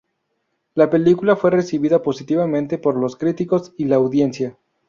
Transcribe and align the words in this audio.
La 0.73 0.89
película 0.89 1.35
fue 1.35 1.51
recibida 1.51 2.01
positivamente 2.01 2.79
por 2.79 2.95
los 2.95 3.15
críticos 3.15 3.71
y 3.77 3.85
la 3.85 3.97
audiencia. 3.97 4.57